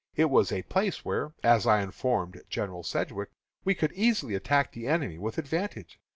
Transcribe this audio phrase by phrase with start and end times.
[0.15, 3.29] It was a place where, as I informed General Sedgwick,
[3.63, 5.99] we could easily attack the enemy with advantage.